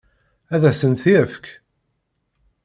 [0.53, 1.45] Ad asen-t-yefk?